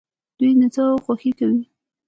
دوی 0.37 0.51
نڅا 0.59 0.83
او 0.91 0.97
خوښي 1.05 1.31
کوي. 1.39 1.61